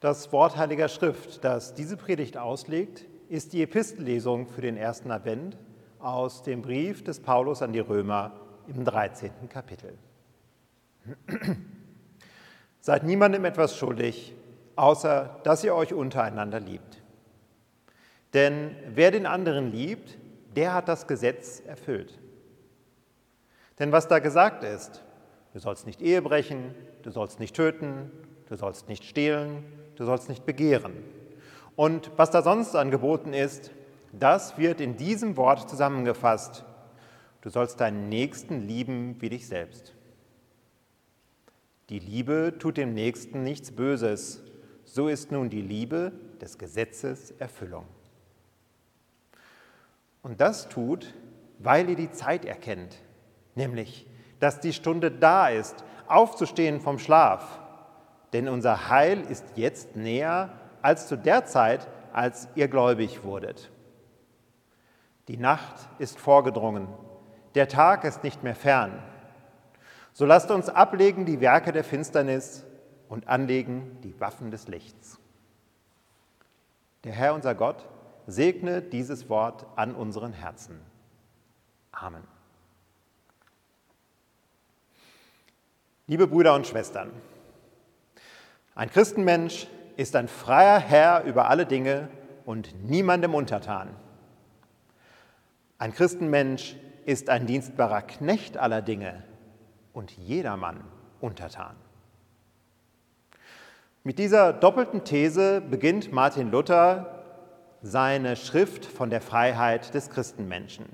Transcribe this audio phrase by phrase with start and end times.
[0.00, 5.56] Das Wort Heiliger Schrift, das diese Predigt auslegt, ist die Epistellesung für den ersten Advent
[5.98, 8.30] aus dem Brief des Paulus an die Römer
[8.68, 9.48] im 13.
[9.48, 9.98] Kapitel.
[12.80, 14.36] Seid niemandem etwas schuldig,
[14.76, 17.02] außer dass ihr euch untereinander liebt.
[18.34, 20.16] Denn wer den anderen liebt,
[20.54, 22.20] der hat das Gesetz erfüllt.
[23.80, 25.02] Denn was da gesagt ist,
[25.54, 28.12] du sollst nicht Ehe brechen, du sollst nicht töten,
[28.48, 29.64] du sollst nicht stehlen,
[29.98, 30.92] du sollst nicht begehren.
[31.74, 33.72] Und was da sonst angeboten ist,
[34.12, 36.64] das wird in diesem Wort zusammengefasst.
[37.40, 39.94] Du sollst deinen Nächsten lieben wie dich selbst.
[41.88, 44.42] Die Liebe tut dem Nächsten nichts Böses.
[44.84, 47.84] So ist nun die Liebe des Gesetzes Erfüllung.
[50.22, 51.14] Und das tut,
[51.58, 52.98] weil ihr die Zeit erkennt,
[53.54, 54.06] nämlich,
[54.40, 57.60] dass die Stunde da ist, aufzustehen vom Schlaf.
[58.32, 60.50] Denn unser Heil ist jetzt näher
[60.82, 63.70] als zu der Zeit, als ihr gläubig wurdet.
[65.28, 66.88] Die Nacht ist vorgedrungen,
[67.54, 69.02] der Tag ist nicht mehr fern.
[70.12, 72.64] So lasst uns ablegen die Werke der Finsternis
[73.08, 75.18] und anlegen die Waffen des Lichts.
[77.04, 77.86] Der Herr unser Gott
[78.26, 80.80] segne dieses Wort an unseren Herzen.
[81.92, 82.24] Amen.
[86.06, 87.10] Liebe Brüder und Schwestern,
[88.78, 92.08] ein Christenmensch ist ein freier Herr über alle Dinge
[92.44, 93.88] und niemandem untertan.
[95.78, 99.24] Ein Christenmensch ist ein dienstbarer Knecht aller Dinge
[99.92, 100.84] und jedermann
[101.20, 101.74] untertan.
[104.04, 107.24] Mit dieser doppelten These beginnt Martin Luther
[107.82, 110.86] seine Schrift von der Freiheit des Christenmenschen.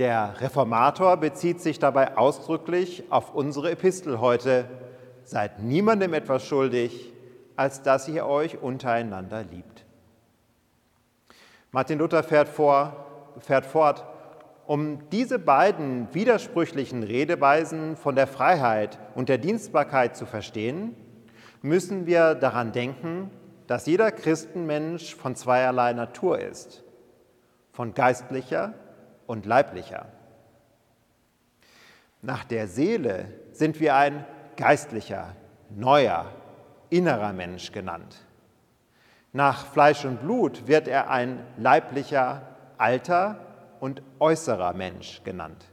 [0.00, 4.68] Der Reformator bezieht sich dabei ausdrücklich auf unsere Epistel heute.
[5.24, 7.12] Seid niemandem etwas schuldig,
[7.56, 9.84] als dass ihr euch untereinander liebt.
[11.70, 14.04] Martin Luther fährt, vor, fährt fort,
[14.66, 20.94] um diese beiden widersprüchlichen Redeweisen von der Freiheit und der Dienstbarkeit zu verstehen,
[21.62, 23.30] müssen wir daran denken,
[23.66, 26.84] dass jeder Christenmensch von zweierlei Natur ist,
[27.72, 28.74] von geistlicher
[29.26, 30.06] und leiblicher.
[32.22, 34.24] Nach der Seele sind wir ein
[34.56, 35.34] geistlicher,
[35.70, 36.26] neuer,
[36.90, 38.24] innerer Mensch genannt.
[39.32, 42.42] Nach Fleisch und Blut wird er ein leiblicher,
[42.78, 43.38] alter
[43.80, 45.64] und äußerer Mensch genannt.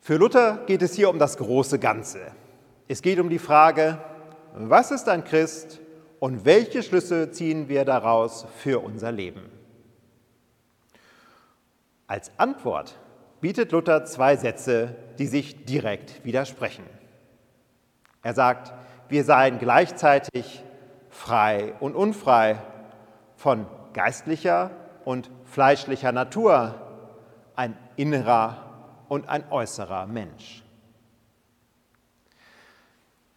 [0.00, 2.20] Für Luther geht es hier um das große Ganze.
[2.88, 3.98] Es geht um die Frage,
[4.54, 5.80] was ist ein Christ
[6.18, 9.42] und welche Schlüsse ziehen wir daraus für unser Leben?
[12.06, 12.98] Als Antwort
[13.40, 16.84] bietet Luther zwei Sätze, die sich direkt widersprechen.
[18.22, 18.72] Er sagt,
[19.08, 20.62] wir seien gleichzeitig
[21.08, 22.58] frei und unfrei,
[23.36, 24.70] von geistlicher
[25.04, 26.74] und fleischlicher Natur,
[27.56, 30.62] ein innerer und ein äußerer Mensch.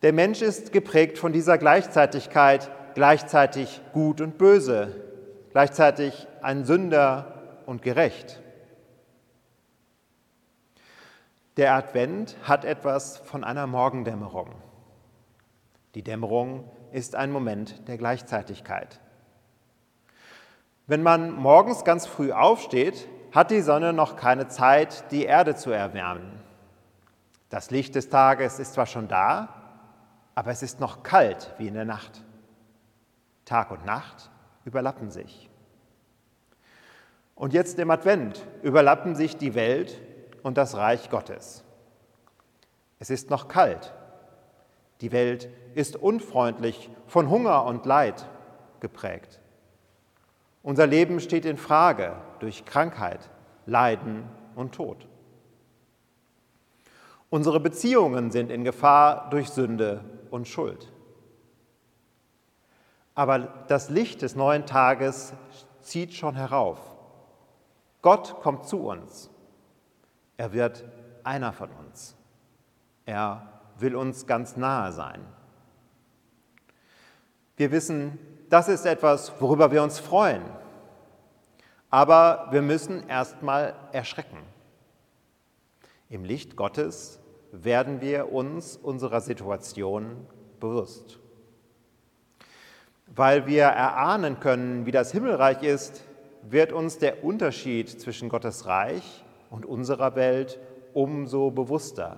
[0.01, 5.01] Der Mensch ist geprägt von dieser Gleichzeitigkeit, gleichzeitig gut und böse,
[5.51, 8.41] gleichzeitig ein Sünder und gerecht.
[11.57, 14.49] Der Advent hat etwas von einer Morgendämmerung.
[15.93, 18.99] Die Dämmerung ist ein Moment der Gleichzeitigkeit.
[20.87, 25.69] Wenn man morgens ganz früh aufsteht, hat die Sonne noch keine Zeit, die Erde zu
[25.69, 26.41] erwärmen.
[27.49, 29.49] Das Licht des Tages ist zwar schon da,
[30.33, 32.23] aber es ist noch kalt wie in der Nacht.
[33.45, 34.31] Tag und Nacht
[34.65, 35.51] überlappen sich.
[37.35, 40.01] Und jetzt im Advent überlappen sich die Welt
[40.43, 41.63] und das Reich Gottes.
[42.99, 43.93] Es ist noch kalt.
[45.01, 48.29] Die Welt ist unfreundlich, von Hunger und Leid
[48.79, 49.39] geprägt.
[50.61, 53.29] Unser Leben steht in Frage durch Krankheit,
[53.65, 55.07] Leiden und Tod.
[57.29, 60.91] Unsere Beziehungen sind in Gefahr durch Sünde und Schuld.
[63.15, 65.33] Aber das Licht des neuen Tages
[65.81, 66.79] zieht schon herauf.
[68.01, 69.29] Gott kommt zu uns.
[70.37, 70.83] Er wird
[71.23, 72.15] einer von uns.
[73.05, 73.47] Er
[73.77, 75.21] will uns ganz nahe sein.
[77.55, 78.17] Wir wissen,
[78.49, 80.43] das ist etwas, worüber wir uns freuen.
[81.89, 84.39] Aber wir müssen erstmal erschrecken.
[86.09, 87.19] Im Licht Gottes
[87.51, 90.27] werden wir uns unserer Situation
[90.59, 91.19] bewusst.
[93.07, 96.03] Weil wir erahnen können, wie das Himmelreich ist,
[96.41, 99.22] wird uns der Unterschied zwischen Gottes Reich
[99.53, 100.59] und unserer Welt
[100.93, 102.17] umso bewusster,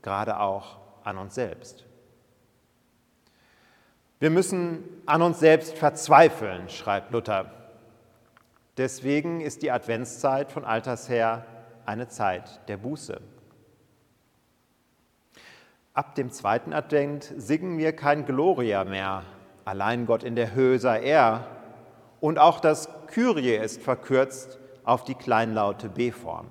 [0.00, 1.84] gerade auch an uns selbst.
[4.20, 7.52] Wir müssen an uns selbst verzweifeln, schreibt Luther.
[8.78, 11.44] Deswegen ist die Adventszeit von alters her
[11.84, 13.20] eine Zeit der Buße.
[15.92, 19.24] Ab dem zweiten Advent singen wir kein Gloria mehr,
[19.66, 21.46] allein Gott in der Höhe sei er.
[22.20, 26.46] Und auch das Kyrie ist verkürzt auf die kleinlaute B-Form.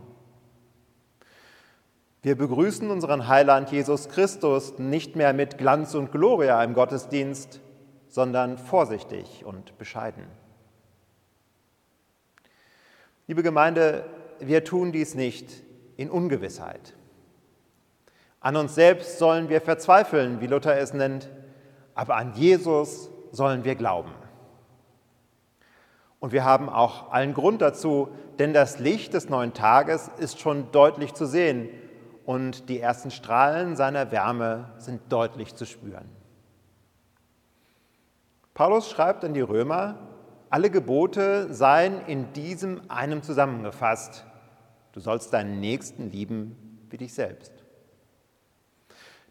[2.21, 7.61] Wir begrüßen unseren Heiland Jesus Christus nicht mehr mit Glanz und Gloria im Gottesdienst,
[8.07, 10.25] sondern vorsichtig und bescheiden.
[13.27, 14.05] Liebe Gemeinde,
[14.39, 15.51] wir tun dies nicht
[15.97, 16.93] in Ungewissheit.
[18.39, 21.29] An uns selbst sollen wir verzweifeln, wie Luther es nennt,
[21.93, 24.11] aber an Jesus sollen wir glauben.
[26.25, 30.71] Und wir haben auch allen Grund dazu, denn das Licht des neuen Tages ist schon
[30.71, 31.69] deutlich zu sehen
[32.25, 36.09] und die ersten Strahlen seiner Wärme sind deutlich zu spüren.
[38.55, 39.99] Paulus schreibt an die Römer,
[40.49, 44.25] alle Gebote seien in diesem einem zusammengefasst.
[44.93, 47.53] Du sollst deinen Nächsten lieben wie dich selbst.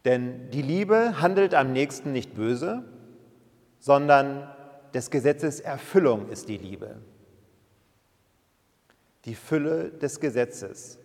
[0.05, 2.85] Denn die Liebe handelt am nächsten nicht böse,
[3.79, 4.47] sondern
[4.95, 6.95] des Gesetzes Erfüllung ist die Liebe.
[9.25, 10.97] Die Fülle des Gesetzes.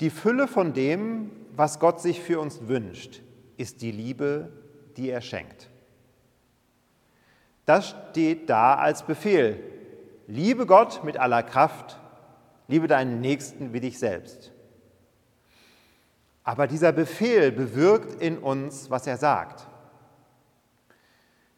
[0.00, 3.22] Die Fülle von dem, was Gott sich für uns wünscht,
[3.56, 4.52] ist die Liebe,
[4.98, 5.70] die er schenkt.
[7.64, 9.58] Das steht da als Befehl.
[10.26, 11.98] Liebe Gott mit aller Kraft,
[12.66, 14.52] liebe deinen Nächsten wie dich selbst.
[16.44, 19.66] Aber dieser Befehl bewirkt in uns, was er sagt.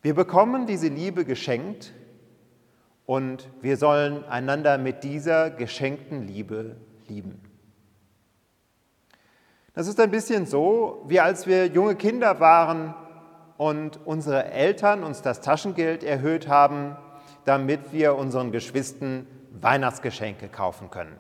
[0.03, 1.93] Wir bekommen diese Liebe geschenkt
[3.05, 6.77] und wir sollen einander mit dieser geschenkten Liebe
[7.07, 7.41] lieben.
[9.75, 12.95] Das ist ein bisschen so, wie als wir junge Kinder waren
[13.59, 16.97] und unsere Eltern uns das Taschengeld erhöht haben,
[17.45, 21.17] damit wir unseren Geschwistern Weihnachtsgeschenke kaufen können.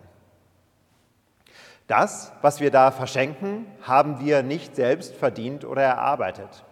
[1.86, 6.64] Das, was wir da verschenken, haben wir nicht selbst verdient oder erarbeitet.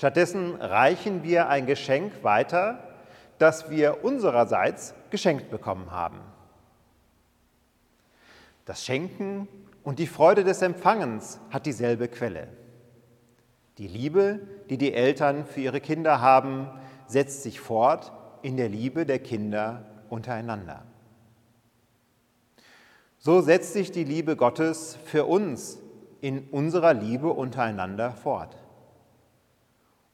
[0.00, 2.78] Stattdessen reichen wir ein Geschenk weiter,
[3.36, 6.20] das wir unsererseits geschenkt bekommen haben.
[8.64, 9.46] Das Schenken
[9.84, 12.48] und die Freude des Empfangens hat dieselbe Quelle.
[13.76, 16.70] Die Liebe, die die Eltern für ihre Kinder haben,
[17.06, 18.10] setzt sich fort
[18.40, 20.82] in der Liebe der Kinder untereinander.
[23.18, 25.78] So setzt sich die Liebe Gottes für uns
[26.22, 28.56] in unserer Liebe untereinander fort.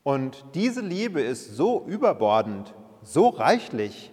[0.06, 2.73] Und diese Liebe ist so überbordend,
[3.03, 4.12] so reichlich,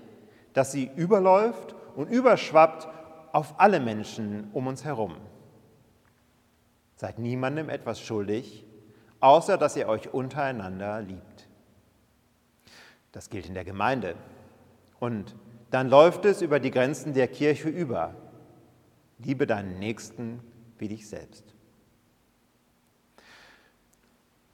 [0.53, 2.87] dass sie überläuft und überschwappt
[3.31, 5.13] auf alle Menschen um uns herum.
[6.95, 8.65] Seid niemandem etwas schuldig,
[9.19, 11.47] außer dass ihr euch untereinander liebt.
[13.11, 14.15] Das gilt in der Gemeinde.
[14.99, 15.35] Und
[15.69, 18.15] dann läuft es über die Grenzen der Kirche über.
[19.19, 20.39] Liebe deinen Nächsten
[20.79, 21.52] wie dich selbst.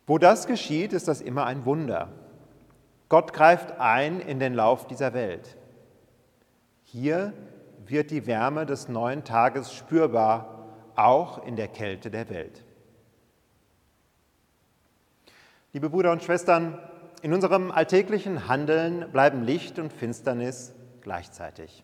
[0.09, 2.09] Wo das geschieht, ist das immer ein Wunder.
[3.09, 5.55] Gott greift ein in den Lauf dieser Welt.
[6.81, 7.31] Hier
[7.85, 12.63] wird die Wärme des neuen Tages spürbar, auch in der Kälte der Welt.
[15.73, 16.79] Liebe Brüder und Schwestern,
[17.21, 21.83] in unserem alltäglichen Handeln bleiben Licht und Finsternis gleichzeitig.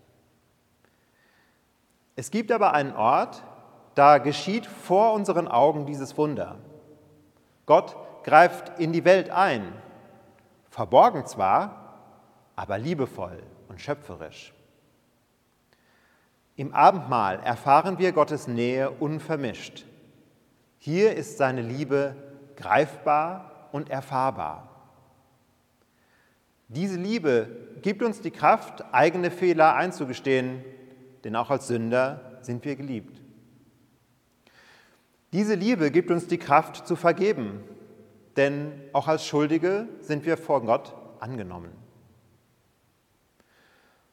[2.15, 3.44] Es gibt aber einen Ort,
[3.94, 6.58] da geschieht vor unseren Augen dieses Wunder.
[7.67, 9.72] Gott greift in die Welt ein,
[10.70, 12.01] verborgen zwar,
[12.58, 14.53] aber liebevoll und schöpferisch.
[16.58, 19.86] Im Abendmahl erfahren wir Gottes Nähe unvermischt.
[20.77, 22.17] Hier ist seine Liebe
[22.58, 24.70] greifbar und erfahrbar.
[26.67, 27.48] Diese Liebe
[27.82, 30.65] gibt uns die Kraft, eigene Fehler einzugestehen
[31.25, 33.20] denn auch als Sünder sind wir geliebt.
[35.34, 37.63] Diese Liebe gibt uns die Kraft zu vergeben,
[38.38, 41.72] denn auch als Schuldige sind wir vor Gott angenommen.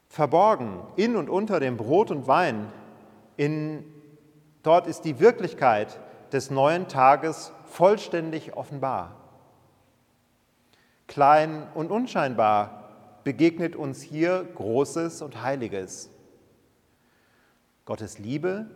[0.07, 2.71] Verborgen in und unter dem Brot und Wein,
[3.35, 3.83] in,
[4.61, 5.99] dort ist die Wirklichkeit,
[6.31, 9.15] des neuen Tages vollständig offenbar.
[11.07, 16.09] Klein und unscheinbar begegnet uns hier Großes und Heiliges.
[17.85, 18.67] Gottes Liebe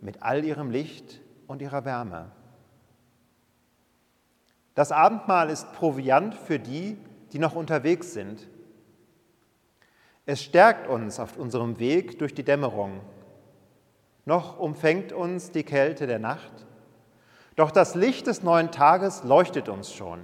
[0.00, 2.32] mit all ihrem Licht und ihrer Wärme.
[4.74, 6.98] Das Abendmahl ist Proviant für die,
[7.32, 8.48] die noch unterwegs sind.
[10.26, 13.00] Es stärkt uns auf unserem Weg durch die Dämmerung.
[14.24, 16.66] Noch umfängt uns die Kälte der Nacht,
[17.56, 20.20] doch das Licht des neuen Tages leuchtet uns schon.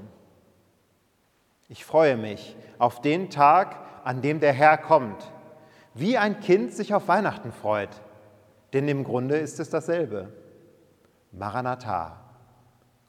[1.68, 5.30] Ich freue mich auf den Tag, an dem der Herr kommt,
[5.94, 8.00] wie ein Kind sich auf Weihnachten freut,
[8.72, 10.32] denn im Grunde ist es dasselbe.
[11.30, 12.29] Maranatha,